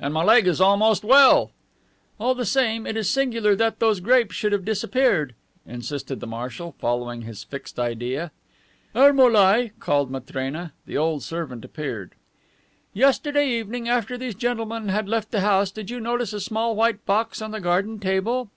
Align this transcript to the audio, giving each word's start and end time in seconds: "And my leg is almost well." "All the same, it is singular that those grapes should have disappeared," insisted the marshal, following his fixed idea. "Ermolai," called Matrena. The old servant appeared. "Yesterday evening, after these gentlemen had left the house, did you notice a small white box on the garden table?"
"And 0.00 0.12
my 0.12 0.24
leg 0.24 0.48
is 0.48 0.60
almost 0.60 1.04
well." 1.04 1.52
"All 2.18 2.34
the 2.34 2.44
same, 2.44 2.84
it 2.84 2.96
is 2.96 3.08
singular 3.08 3.54
that 3.54 3.78
those 3.78 4.00
grapes 4.00 4.34
should 4.34 4.50
have 4.50 4.64
disappeared," 4.64 5.36
insisted 5.64 6.18
the 6.18 6.26
marshal, 6.26 6.74
following 6.80 7.22
his 7.22 7.44
fixed 7.44 7.78
idea. 7.78 8.32
"Ermolai," 8.92 9.70
called 9.78 10.10
Matrena. 10.10 10.72
The 10.86 10.96
old 10.96 11.22
servant 11.22 11.64
appeared. 11.64 12.16
"Yesterday 12.92 13.48
evening, 13.50 13.88
after 13.88 14.18
these 14.18 14.34
gentlemen 14.34 14.88
had 14.88 15.08
left 15.08 15.30
the 15.30 15.42
house, 15.42 15.70
did 15.70 15.90
you 15.90 16.00
notice 16.00 16.32
a 16.32 16.40
small 16.40 16.74
white 16.74 17.06
box 17.06 17.40
on 17.40 17.52
the 17.52 17.60
garden 17.60 18.00
table?" 18.00 18.50